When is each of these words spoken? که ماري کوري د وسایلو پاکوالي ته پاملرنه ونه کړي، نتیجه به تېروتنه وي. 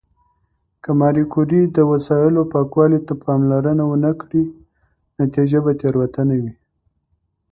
که 0.83 0.91
ماري 0.99 1.23
کوري 1.33 1.61
د 1.65 1.77
وسایلو 1.91 2.41
پاکوالي 2.53 2.99
ته 3.07 3.13
پاملرنه 3.23 3.83
ونه 3.87 4.11
کړي، 4.21 4.43
نتیجه 5.21 5.59
به 5.65 5.71
تېروتنه 5.81 6.35
وي. 6.43 6.53